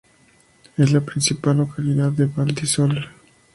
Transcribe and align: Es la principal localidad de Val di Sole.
Es 0.77 0.91
la 0.91 1.01
principal 1.01 1.57
localidad 1.57 2.11
de 2.11 2.25
Val 2.25 2.47
di 2.55 2.65
Sole. 2.65 3.05